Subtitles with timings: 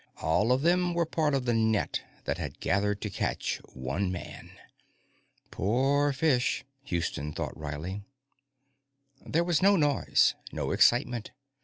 [0.19, 4.49] All of them were part of the net that had gathered to catch one man.
[5.51, 8.01] Poor fish, Houston thought wryly.
[9.23, 11.29] There was no noise, no excitement.